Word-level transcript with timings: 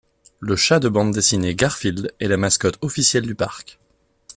Le 0.39 0.55
chat 0.55 0.79
de 0.79 0.89
bande 0.89 1.11
dessinée 1.11 1.53
Garfield 1.53 2.11
est 2.19 2.27
la 2.27 2.35
mascotte 2.35 2.79
officielle 2.81 3.27
du 3.27 3.35
parc. 3.35 3.77